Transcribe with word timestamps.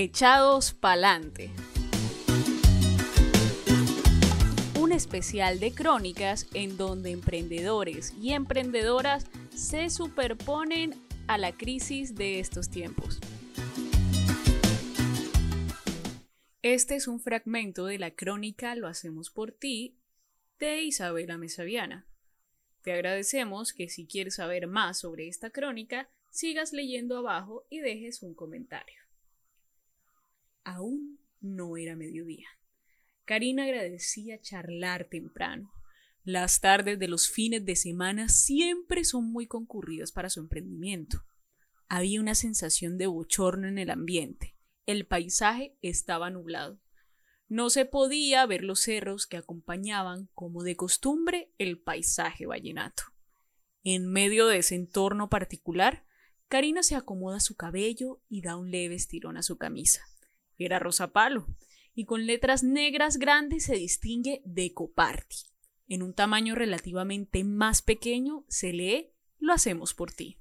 Echados 0.00 0.74
Pa'lante. 0.74 1.50
Un 4.78 4.92
especial 4.92 5.58
de 5.58 5.72
crónicas 5.72 6.46
en 6.54 6.76
donde 6.76 7.10
emprendedores 7.10 8.14
y 8.22 8.32
emprendedoras 8.32 9.26
se 9.56 9.90
superponen 9.90 10.94
a 11.26 11.36
la 11.36 11.50
crisis 11.50 12.14
de 12.14 12.38
estos 12.38 12.70
tiempos. 12.70 13.18
Este 16.62 16.94
es 16.94 17.08
un 17.08 17.18
fragmento 17.18 17.86
de 17.86 17.98
la 17.98 18.12
crónica 18.12 18.76
Lo 18.76 18.86
hacemos 18.86 19.30
por 19.30 19.50
ti 19.50 19.98
de 20.60 20.80
Isabela 20.82 21.38
Mesaviana. 21.38 22.06
Te 22.82 22.92
agradecemos 22.92 23.72
que 23.72 23.88
si 23.88 24.06
quieres 24.06 24.36
saber 24.36 24.68
más 24.68 25.00
sobre 25.00 25.26
esta 25.26 25.50
crónica, 25.50 26.08
sigas 26.30 26.72
leyendo 26.72 27.18
abajo 27.18 27.66
y 27.68 27.80
dejes 27.80 28.22
un 28.22 28.36
comentario. 28.36 29.07
Aún 30.68 31.18
no 31.40 31.78
era 31.78 31.96
mediodía. 31.96 32.46
Karina 33.24 33.64
agradecía 33.64 34.38
charlar 34.38 35.06
temprano. 35.06 35.72
Las 36.24 36.60
tardes 36.60 36.98
de 36.98 37.08
los 37.08 37.30
fines 37.30 37.64
de 37.64 37.74
semana 37.74 38.28
siempre 38.28 39.04
son 39.04 39.32
muy 39.32 39.46
concurridas 39.46 40.12
para 40.12 40.28
su 40.28 40.40
emprendimiento. 40.40 41.24
Había 41.88 42.20
una 42.20 42.34
sensación 42.34 42.98
de 42.98 43.06
bochorno 43.06 43.66
en 43.66 43.78
el 43.78 43.88
ambiente. 43.88 44.58
El 44.84 45.06
paisaje 45.06 45.74
estaba 45.80 46.28
nublado. 46.28 46.78
No 47.48 47.70
se 47.70 47.86
podía 47.86 48.44
ver 48.44 48.62
los 48.62 48.82
cerros 48.82 49.26
que 49.26 49.38
acompañaban, 49.38 50.28
como 50.34 50.62
de 50.64 50.76
costumbre, 50.76 51.50
el 51.56 51.80
paisaje 51.80 52.44
vallenato. 52.44 53.04
En 53.84 54.06
medio 54.06 54.48
de 54.48 54.58
ese 54.58 54.74
entorno 54.74 55.30
particular, 55.30 56.04
Karina 56.48 56.82
se 56.82 56.94
acomoda 56.94 57.40
su 57.40 57.56
cabello 57.56 58.20
y 58.28 58.42
da 58.42 58.56
un 58.56 58.70
leve 58.70 58.96
estirón 58.96 59.38
a 59.38 59.42
su 59.42 59.56
camisa. 59.56 60.02
Era 60.58 60.78
rosa 60.78 61.12
palo, 61.12 61.46
y 61.94 62.04
con 62.04 62.26
letras 62.26 62.62
negras 62.62 63.16
grandes 63.16 63.64
se 63.64 63.76
distingue 63.76 64.42
Deco 64.44 64.92
Party. 64.92 65.36
En 65.88 66.02
un 66.02 66.12
tamaño 66.12 66.54
relativamente 66.54 67.42
más 67.44 67.80
pequeño 67.80 68.44
se 68.48 68.72
lee 68.72 69.12
Lo 69.38 69.52
hacemos 69.52 69.94
por 69.94 70.12
ti. 70.12 70.38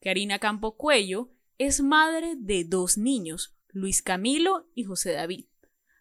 Karina 0.00 0.38
Campo 0.40 0.76
Cuello 0.76 1.30
es 1.58 1.80
madre 1.80 2.34
de 2.36 2.64
dos 2.64 2.98
niños, 2.98 3.56
Luis 3.68 4.02
Camilo 4.02 4.66
y 4.74 4.84
José 4.84 5.12
David. 5.12 5.46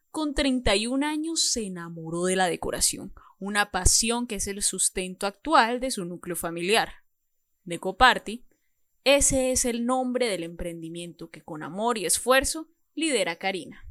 Con 0.10 0.34
31 0.34 1.06
años 1.06 1.52
se 1.52 1.66
enamoró 1.66 2.26
de 2.26 2.36
la 2.36 2.48
decoración, 2.48 3.14
una 3.40 3.72
pasión 3.72 4.28
que 4.28 4.36
es 4.36 4.48
el 4.48 4.62
sustento 4.62 5.28
actual 5.28 5.80
de 5.80 5.92
su 5.92 6.04
núcleo 6.04 6.36
familiar. 6.36 6.92
Decoparty, 7.64 8.46
ese 9.04 9.52
es 9.52 9.66
el 9.66 9.86
nombre 9.86 10.28
del 10.28 10.44
emprendimiento 10.44 11.30
que 11.30 11.42
con 11.42 11.64
amor 11.64 11.98
y 11.98 12.06
esfuerzo 12.06 12.68
lidera 12.96 13.38
Karina. 13.38 13.86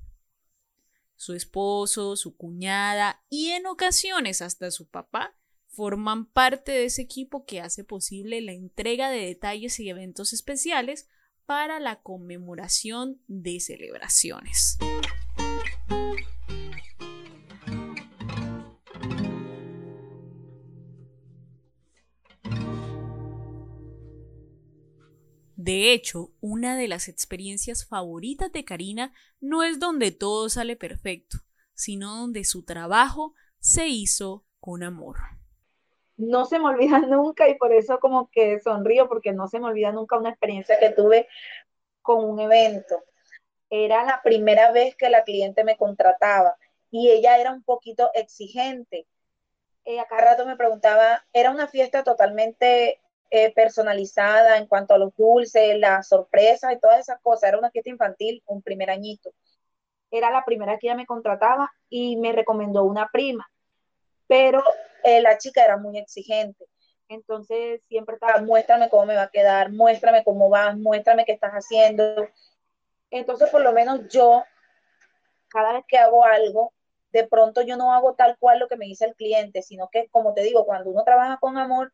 Su 1.16 1.34
esposo, 1.34 2.16
su 2.16 2.36
cuñada 2.36 3.22
y 3.28 3.50
en 3.50 3.66
ocasiones 3.66 4.40
hasta 4.42 4.70
su 4.70 4.88
papá 4.88 5.36
forman 5.68 6.26
parte 6.26 6.72
de 6.72 6.86
ese 6.86 7.02
equipo 7.02 7.44
que 7.44 7.60
hace 7.60 7.84
posible 7.84 8.40
la 8.40 8.52
entrega 8.52 9.10
de 9.10 9.26
detalles 9.26 9.78
y 9.80 9.88
eventos 9.88 10.32
especiales 10.32 11.08
para 11.46 11.80
la 11.80 12.00
conmemoración 12.02 13.22
de 13.26 13.60
celebraciones. 13.60 14.78
De 25.62 25.92
hecho, 25.92 26.32
una 26.40 26.74
de 26.74 26.88
las 26.88 27.06
experiencias 27.06 27.86
favoritas 27.86 28.50
de 28.50 28.64
Karina 28.64 29.12
no 29.40 29.62
es 29.62 29.78
donde 29.78 30.10
todo 30.10 30.48
sale 30.48 30.74
perfecto, 30.74 31.38
sino 31.74 32.16
donde 32.16 32.44
su 32.44 32.64
trabajo 32.64 33.34
se 33.58 33.88
hizo 33.88 34.46
con 34.58 34.82
amor 34.82 35.18
no 36.20 36.44
se 36.44 36.58
me 36.58 36.66
olvida 36.66 36.98
nunca 37.00 37.48
y 37.48 37.54
por 37.54 37.72
eso 37.72 37.98
como 37.98 38.30
que 38.30 38.60
sonrío 38.60 39.08
porque 39.08 39.32
no 39.32 39.48
se 39.48 39.58
me 39.58 39.66
olvida 39.66 39.90
nunca 39.90 40.18
una 40.18 40.28
experiencia 40.30 40.78
que 40.78 40.90
tuve 40.90 41.28
con 42.02 42.24
un 42.24 42.40
evento. 42.40 43.02
Era 43.70 44.04
la 44.04 44.20
primera 44.22 44.70
vez 44.72 44.96
que 44.96 45.08
la 45.08 45.24
cliente 45.24 45.64
me 45.64 45.76
contrataba 45.76 46.56
y 46.90 47.10
ella 47.10 47.38
era 47.38 47.52
un 47.52 47.62
poquito 47.62 48.10
exigente. 48.14 49.06
Ella 49.84 50.06
cada 50.08 50.32
rato 50.32 50.46
me 50.46 50.56
preguntaba, 50.56 51.24
era 51.32 51.50
una 51.50 51.68
fiesta 51.68 52.04
totalmente 52.04 53.00
eh, 53.30 53.52
personalizada 53.54 54.58
en 54.58 54.66
cuanto 54.66 54.94
a 54.94 54.98
los 54.98 55.14
dulces, 55.16 55.78
las 55.78 56.08
sorpresas 56.08 56.72
y 56.72 56.80
todas 56.80 57.00
esas 57.00 57.20
cosas. 57.20 57.48
Era 57.48 57.58
una 57.58 57.70
fiesta 57.70 57.90
infantil, 57.90 58.42
un 58.46 58.62
primer 58.62 58.90
añito. 58.90 59.32
Era 60.10 60.30
la 60.30 60.44
primera 60.44 60.78
que 60.78 60.88
ella 60.88 60.96
me 60.96 61.06
contrataba 61.06 61.70
y 61.88 62.16
me 62.16 62.32
recomendó 62.32 62.84
una 62.84 63.08
prima. 63.12 63.48
Pero 64.26 64.62
eh, 65.04 65.20
la 65.20 65.38
chica 65.38 65.64
era 65.64 65.76
muy 65.76 65.98
exigente. 65.98 66.66
Entonces 67.08 67.82
siempre 67.88 68.14
estaba, 68.14 68.40
muéstrame 68.40 68.88
cómo 68.88 69.06
me 69.06 69.16
va 69.16 69.24
a 69.24 69.30
quedar, 69.30 69.72
muéstrame 69.72 70.24
cómo 70.24 70.48
vas, 70.48 70.76
muéstrame 70.76 71.24
qué 71.24 71.32
estás 71.32 71.52
haciendo. 71.52 72.28
Entonces, 73.10 73.50
por 73.50 73.62
lo 73.62 73.72
menos 73.72 74.08
yo, 74.08 74.44
cada 75.48 75.72
vez 75.72 75.84
que 75.88 75.98
hago 75.98 76.24
algo, 76.24 76.72
de 77.12 77.26
pronto 77.26 77.62
yo 77.62 77.76
no 77.76 77.92
hago 77.92 78.14
tal 78.14 78.36
cual 78.38 78.60
lo 78.60 78.68
que 78.68 78.76
me 78.76 78.86
dice 78.86 79.04
el 79.04 79.16
cliente, 79.16 79.62
sino 79.62 79.88
que, 79.90 80.08
como 80.10 80.34
te 80.34 80.42
digo, 80.42 80.64
cuando 80.64 80.90
uno 80.90 81.02
trabaja 81.02 81.38
con 81.38 81.58
amor, 81.58 81.92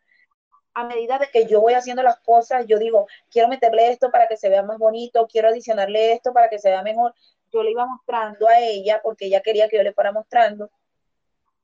a 0.76 0.84
medida 0.84 1.18
de 1.18 1.30
que 1.30 1.46
yo 1.46 1.62
voy 1.62 1.72
haciendo 1.72 2.02
las 2.02 2.20
cosas, 2.20 2.66
yo 2.66 2.78
digo, 2.78 3.06
quiero 3.30 3.48
meterle 3.48 3.90
esto 3.90 4.10
para 4.10 4.28
que 4.28 4.36
se 4.36 4.50
vea 4.50 4.62
más 4.62 4.76
bonito, 4.76 5.26
quiero 5.26 5.48
adicionarle 5.48 6.12
esto 6.12 6.34
para 6.34 6.50
que 6.50 6.58
se 6.58 6.68
vea 6.68 6.82
mejor. 6.82 7.14
Yo 7.50 7.62
le 7.62 7.70
iba 7.70 7.86
mostrando 7.86 8.46
a 8.46 8.60
ella, 8.60 9.00
porque 9.02 9.24
ella 9.24 9.40
quería 9.40 9.70
que 9.70 9.78
yo 9.78 9.82
le 9.82 9.94
fuera 9.94 10.12
mostrando, 10.12 10.70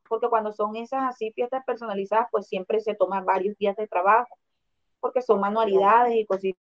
porque 0.09 0.29
cuando 0.31 0.55
son 0.55 0.77
esas 0.77 1.03
así 1.03 1.31
fiestas 1.33 1.63
personalizadas, 1.67 2.29
pues 2.31 2.47
siempre 2.47 2.81
se 2.81 2.95
toman 2.95 3.27
varios 3.27 3.55
días 3.59 3.77
de 3.77 3.87
trabajo, 3.87 4.39
porque 4.99 5.21
son 5.21 5.41
manualidades 5.41 6.15
y 6.15 6.25
cositas. 6.25 6.59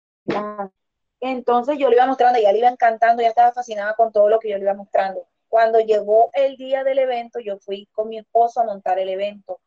Entonces 1.19 1.79
yo 1.79 1.89
le 1.89 1.97
iba 1.97 2.07
mostrando, 2.07 2.39
ella 2.39 2.53
le 2.53 2.59
iba 2.59 2.69
encantando, 2.69 3.23
ya 3.23 3.29
estaba 3.31 3.53
fascinada 3.53 3.95
con 3.95 4.13
todo 4.13 4.29
lo 4.29 4.39
que 4.39 4.51
yo 4.51 4.57
le 4.57 4.63
iba 4.63 4.75
mostrando. 4.75 5.27
Cuando 5.49 5.81
llegó 5.81 6.31
el 6.33 6.57
día 6.57 6.85
del 6.85 7.01
evento, 7.01 7.41
yo 7.41 7.59
fui 7.59 7.89
con 7.91 8.09
mi 8.09 8.19
esposo 8.19 8.61
a 8.61 8.65
montar 8.65 9.01
el 9.01 9.09
evento. 9.09 9.59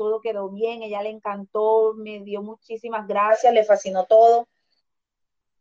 Todo 0.00 0.22
quedó 0.22 0.48
bien, 0.48 0.82
ella 0.82 1.02
le 1.02 1.10
encantó, 1.10 1.92
me 1.94 2.20
dio 2.20 2.40
muchísimas 2.40 3.06
gracias, 3.06 3.52
le 3.52 3.64
fascinó 3.64 4.06
todo. 4.06 4.48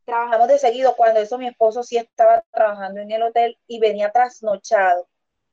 Trabajamos 0.06 0.48
de 0.48 0.58
seguido, 0.58 0.96
cuando 0.96 1.20
eso 1.20 1.38
mi 1.38 1.48
esposo 1.48 1.84
sí 1.84 1.98
estaba 1.98 2.42
trabajando 2.50 3.02
en 3.02 3.12
el 3.12 3.24
hotel 3.24 3.58
y 3.68 3.80
venía 3.80 4.12
trasnochado 4.12 5.10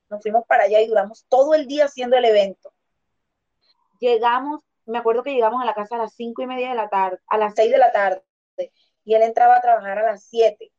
nos 0.09 0.21
fuimos 0.21 0.45
para 0.47 0.63
allá 0.63 0.79
y 0.79 0.87
duramos 0.87 1.25
todo 1.27 1.53
el 1.53 1.67
día 1.67 1.85
haciendo 1.85 2.15
el 2.15 2.23
evento. 2.25 2.73
Llegamos, 3.99 4.61
me 4.85 4.99
acuerdo 4.99 5.23
que 5.23 5.33
llegamos 5.33 5.61
a 5.61 5.65
la 5.65 5.73
casa 5.73 5.95
a 5.95 5.99
las 5.99 6.13
cinco 6.13 6.41
y 6.41 6.47
media 6.47 6.69
de 6.69 6.75
la 6.75 6.89
tarde, 6.89 7.19
a 7.27 7.37
las 7.37 7.53
seis 7.55 7.71
de 7.71 7.77
la 7.77 7.91
tarde, 7.91 8.23
y 9.03 9.15
él 9.15 9.21
entraba 9.21 9.57
a 9.57 9.61
trabajar 9.61 9.99
a 9.99 10.11
las 10.11 10.23
siete. 10.23 10.71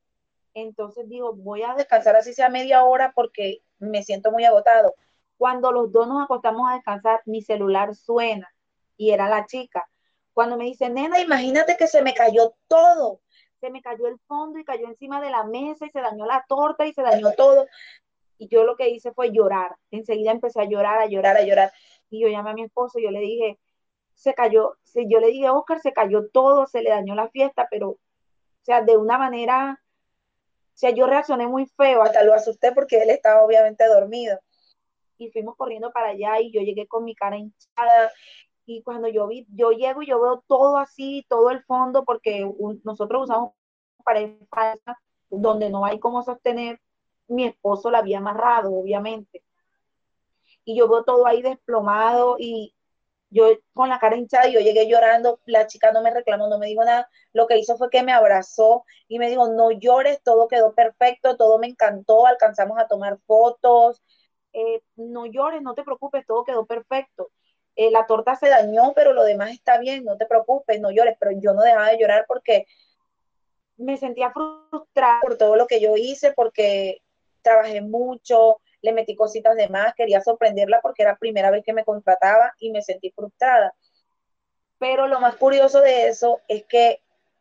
Entonces 0.55 1.09
digo, 1.09 1.35
voy 1.35 1.63
a 1.63 1.75
descansar 1.75 2.17
así 2.17 2.33
sea 2.33 2.49
media 2.49 2.85
hora 2.85 3.13
porque 3.15 3.63
me 3.79 4.03
siento 4.03 4.31
muy 4.31 4.45
agotado. 4.45 4.95
Cuando 5.39 5.73
los 5.73 5.91
dos 5.91 6.07
nos 6.07 6.23
acostamos 6.23 6.71
a 6.71 6.75
descansar, 6.75 7.23
mi 7.25 7.41
celular 7.41 7.95
suena 7.95 8.49
y 8.97 9.11
era 9.11 9.29
la 9.29 9.47
chica. 9.47 9.89
Cuando 10.35 10.57
me 10.57 10.65
dice, 10.65 10.91
nena, 10.91 11.21
imagínate 11.21 11.77
que 11.77 11.87
se 11.87 12.03
me 12.03 12.13
cayó 12.13 12.55
todo. 12.67 13.23
Se 13.61 13.71
me 13.71 13.81
cayó 13.81 14.07
el 14.07 14.19
fondo 14.27 14.59
y 14.59 14.65
cayó 14.65 14.87
encima 14.87 15.21
de 15.21 15.31
la 15.31 15.45
mesa 15.45 15.87
y 15.87 15.91
se 15.91 16.01
dañó 16.01 16.27
la 16.27 16.45
torta 16.47 16.87
y 16.87 16.93
se 16.93 17.03
dañó 17.03 17.33
todo 17.33 17.67
y 18.39 18.49
yo 18.49 18.65
lo 18.65 18.77
que 18.77 18.89
hice 18.89 19.13
fue 19.13 19.33
llorar. 19.33 19.77
Enseguida 19.91 20.31
empecé 20.31 20.61
a 20.61 20.65
llorar, 20.65 20.99
a 20.99 21.07
llorar, 21.07 21.37
a 21.37 21.43
llorar. 21.43 21.73
Y 22.09 22.23
yo 22.23 22.29
llamé 22.29 22.51
a 22.51 22.55
mi 22.55 22.63
esposo 22.63 22.99
y 22.99 23.05
yo 23.05 23.11
le 23.11 23.21
dije, 23.21 23.59
se 24.15 24.33
cayó, 24.35 24.77
yo 24.95 25.21
le 25.21 25.29
dije, 25.29 25.51
Oscar, 25.51 25.81
se 25.81 25.93
cayó 25.93 26.29
todo, 26.29 26.67
se 26.67 26.83
le 26.83 26.91
dañó 26.91 27.15
la 27.15 27.29
fiesta, 27.29 27.67
pero, 27.71 27.91
o 27.91 27.99
sea, 28.63 28.83
de 28.83 28.97
una 28.97 29.19
manera, 29.19 29.83
o 29.83 30.75
sea, 30.75 30.91
yo 30.91 31.07
reaccioné 31.07 31.47
muy 31.49 31.67
feo, 31.67 32.03
hasta 32.03 32.23
lo 32.23 32.33
asusté 32.33 32.73
porque 32.73 33.03
él 33.03 33.11
estaba 33.11 33.43
obviamente 33.43 33.87
dormido. 33.87 34.39
Y 35.19 35.31
fuimos 35.31 35.57
corriendo 35.57 35.91
para 35.93 36.11
allá 36.11 36.41
y 36.41 36.53
yo 36.53 36.61
llegué 36.61 36.87
con 36.87 37.05
mi 37.05 37.15
cara 37.15 37.37
hinchada. 37.37 38.13
Y 38.67 38.83
cuando 38.83 39.09
yo 39.09 39.27
vi, 39.27 39.47
yo 39.51 39.71
llego 39.71 40.03
y 40.03 40.07
yo 40.07 40.21
veo 40.21 40.45
todo 40.47 40.79
así, 40.79 41.25
todo 41.29 41.51
el 41.51 41.63
fondo, 41.65 42.05
porque 42.05 42.51
nosotros 42.85 43.25
usamos 43.25 43.53
paredes 44.05 44.39
falsas 44.51 44.97
donde 45.31 45.71
no 45.71 45.85
hay 45.85 45.99
cómo 45.99 46.23
sostener 46.23 46.81
mi 47.29 47.45
esposo 47.45 47.91
la 47.91 47.99
había 47.99 48.19
amarrado, 48.19 48.73
obviamente. 48.73 49.43
Y 50.65 50.77
yo 50.77 50.89
veo 50.89 51.05
todo 51.05 51.27
ahí 51.27 51.43
desplomado 51.43 52.37
y 52.39 52.75
yo 53.31 53.47
con 53.75 53.89
la 53.89 53.99
cara 53.99 54.17
hinchada, 54.17 54.49
yo 54.49 54.61
llegué 54.61 54.89
llorando, 54.89 55.41
la 55.45 55.67
chica 55.67 55.93
no 55.93 56.03
me 56.03 56.13
reclamó, 56.13 56.49
no 56.49 56.59
me 56.59 56.67
dijo 56.67 56.85
nada, 56.85 57.09
lo 57.33 57.47
que 57.47 57.59
hizo 57.59 57.77
fue 57.77 57.91
que 57.91 58.03
me 58.03 58.13
abrazó 58.13 58.85
y 59.07 59.19
me 59.19 59.29
dijo, 59.29 59.49
no 59.49 59.71
llores, 59.71 60.23
todo 60.23 60.49
quedó 60.49 60.75
perfecto, 60.75 61.37
todo 61.37 61.59
me 61.59 61.69
encantó, 61.69 62.27
alcanzamos 62.27 62.79
a 62.79 62.89
tomar 62.89 63.19
fotos, 63.27 64.03
eh, 64.53 64.83
no 64.97 65.27
llores, 65.27 65.63
no 65.63 65.75
te 65.75 65.85
preocupes, 65.85 66.27
todo 66.27 66.45
quedó 66.45 66.67
perfecto. 66.67 67.31
Eh, 67.77 67.91
la 67.91 68.07
torta 68.07 68.35
se 68.35 68.49
dañó, 68.49 68.93
pero 68.95 69.13
lo 69.13 69.23
demás 69.23 69.53
está 69.53 69.79
bien, 69.79 70.05
no 70.05 70.17
te 70.17 70.27
preocupes, 70.27 70.81
no 70.81 70.91
llores, 70.91 71.17
pero 71.21 71.33
yo 71.41 71.53
no 71.55 71.63
dejaba 71.63 71.91
de 71.91 71.99
llorar 71.99 72.25
porque 72.27 72.67
me 73.77 73.97
sentía 73.97 74.33
frustrada 74.33 75.21
por 75.21 75.39
todo 75.39 75.55
lo 75.55 75.67
que 75.67 75.81
yo 75.81 75.97
hice, 75.97 76.33
porque 76.33 77.03
trabajé 77.43 77.81
mucho, 77.81 78.61
le 78.83 78.93
metí 78.93 79.15
cositas 79.15 79.57
de 79.57 79.69
más, 79.69 79.95
quería 79.95 80.21
sorprenderla 80.21 80.81
porque 80.83 81.03
era 81.03 81.13
la 81.13 81.19
primera 81.19 81.51
vez 81.51 81.65
que 81.65 81.73
me 81.73 81.85
contrataba 81.85 82.53
y 82.59 82.73
me 82.73 82.83
sentí 82.83 83.11
frustrada. 83.11 83.75
Pero 84.79 85.07
lo 85.07 85.21
más 85.21 85.37
curioso 85.37 85.81
de 85.81 86.09
eso 86.09 86.41
es 86.49 86.65
que 86.67 87.01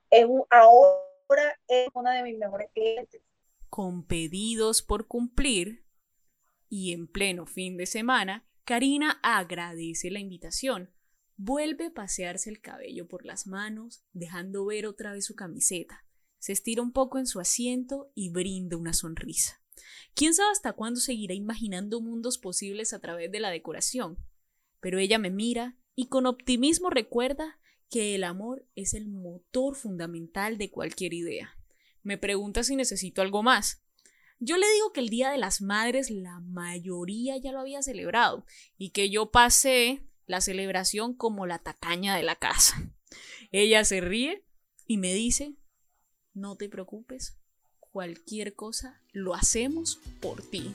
es 0.09 0.27
ahora 0.49 1.59
es 1.67 1.87
una 1.93 2.13
de 2.13 2.23
mis 2.23 2.37
mejores 2.37 2.69
clientes. 2.73 3.21
Con 3.69 4.03
pedidos 4.03 4.81
por 4.81 5.07
cumplir 5.07 5.86
y 6.69 6.93
en 6.93 7.07
pleno 7.07 7.45
fin 7.45 7.77
de 7.77 7.85
semana, 7.85 8.47
Karina 8.63 9.19
agradece 9.23 10.11
la 10.11 10.19
invitación. 10.19 10.91
Vuelve 11.37 11.87
a 11.87 11.93
pasearse 11.93 12.49
el 12.49 12.61
cabello 12.61 13.07
por 13.07 13.25
las 13.25 13.47
manos, 13.47 14.03
dejando 14.11 14.65
ver 14.65 14.87
otra 14.87 15.13
vez 15.13 15.25
su 15.25 15.35
camiseta. 15.35 16.05
Se 16.39 16.51
estira 16.51 16.81
un 16.81 16.91
poco 16.91 17.17
en 17.19 17.27
su 17.27 17.39
asiento 17.39 18.11
y 18.15 18.29
brinda 18.29 18.77
una 18.77 18.93
sonrisa. 18.93 19.61
¿Quién 20.13 20.33
sabe 20.33 20.51
hasta 20.51 20.73
cuándo 20.73 20.99
seguirá 20.99 21.33
imaginando 21.33 22.01
mundos 22.01 22.37
posibles 22.37 22.93
a 22.93 22.99
través 22.99 23.31
de 23.31 23.39
la 23.39 23.51
decoración? 23.51 24.17
Pero 24.79 24.99
ella 24.99 25.19
me 25.19 25.29
mira 25.29 25.77
y 25.95 26.07
con 26.07 26.25
optimismo 26.25 26.89
recuerda 26.89 27.59
que 27.89 28.15
el 28.15 28.23
amor 28.23 28.67
es 28.75 28.93
el 28.93 29.07
motor 29.07 29.75
fundamental 29.75 30.57
de 30.57 30.71
cualquier 30.71 31.13
idea. 31.13 31.57
Me 32.03 32.17
pregunta 32.17 32.63
si 32.63 32.75
necesito 32.75 33.21
algo 33.21 33.43
más. 33.43 33.83
Yo 34.39 34.57
le 34.57 34.71
digo 34.71 34.91
que 34.93 34.99
el 34.99 35.09
Día 35.09 35.31
de 35.31 35.37
las 35.37 35.61
Madres 35.61 36.11
la 36.11 36.39
mayoría 36.41 37.37
ya 37.37 37.51
lo 37.51 37.59
había 37.59 37.81
celebrado 37.81 38.45
y 38.77 38.91
que 38.91 39.09
yo 39.09 39.31
pasé 39.31 40.03
la 40.27 40.41
celebración 40.41 41.15
como 41.15 41.47
la 41.47 41.59
tacaña 41.59 42.15
de 42.15 42.23
la 42.23 42.35
casa. 42.35 42.91
Ella 43.51 43.83
se 43.83 44.01
ríe 44.01 44.45
y 44.85 44.97
me 44.97 45.13
dice, 45.13 45.55
no 46.33 46.55
te 46.55 46.69
preocupes, 46.69 47.39
cualquier 47.79 48.53
cosa 48.53 49.01
lo 49.11 49.33
hacemos 49.33 49.99
por 50.21 50.43
ti. 50.43 50.71